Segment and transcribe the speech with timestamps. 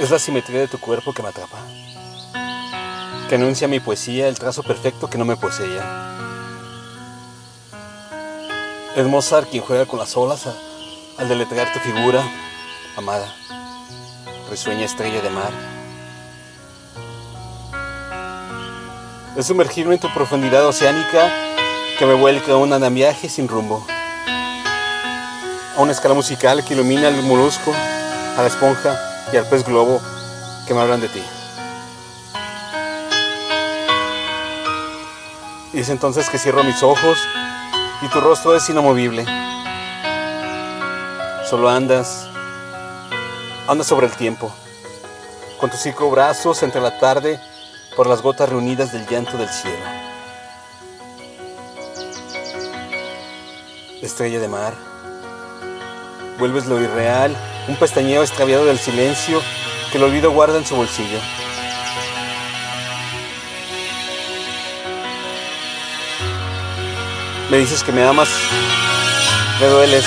[0.00, 1.58] Es la simetría de tu cuerpo que me atrapa.
[3.28, 6.18] Que anuncia mi poesía el trazo perfecto que no me poseía.
[8.96, 10.48] Es Mozart quien juega con las olas
[11.18, 12.22] al deletrear tu figura,
[12.96, 13.32] amada,
[14.50, 15.52] risueña estrella de mar.
[19.36, 21.32] Es sumergirme en tu profundidad oceánica
[21.98, 23.86] que me vuelca a un andamiaje sin rumbo.
[25.76, 30.00] A una escala musical que ilumina al molusco, a la esponja y al pez globo
[30.66, 31.22] que me hablan de ti.
[35.72, 37.18] Y es entonces que cierro mis ojos
[38.02, 39.24] y tu rostro es inamovible.
[41.48, 42.26] Solo andas,
[43.68, 44.52] andas sobre el tiempo,
[45.58, 47.40] con tus cinco brazos entre la tarde
[47.96, 49.84] por las gotas reunidas del llanto del cielo.
[54.02, 54.74] Estrella de mar,
[56.38, 57.36] vuelves lo irreal,
[57.68, 59.40] un pestañeo extraviado del silencio
[59.90, 61.18] que el olvido guarda en su bolsillo.
[67.50, 68.30] Me dices que me amas,
[69.60, 70.06] me dueles.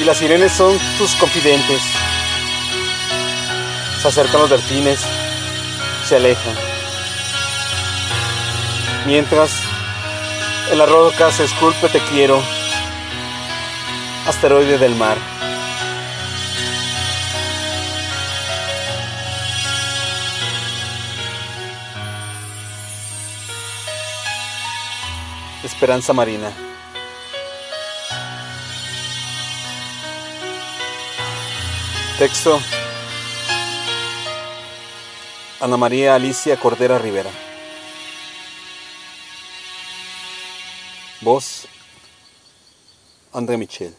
[0.00, 1.82] Y las sirenes son tus confidentes.
[4.00, 5.00] Se acercan los delfines,
[6.06, 6.54] se alejan.
[9.06, 9.50] Mientras
[10.70, 12.40] en la roca se esculpe te quiero,
[14.28, 15.16] asteroide del mar.
[25.64, 26.52] Esperanza Marina.
[32.16, 32.60] Texto.
[35.60, 37.30] Ana María Alicia Cordera Rivera.
[41.20, 41.66] Voz.
[43.32, 43.94] André Michel.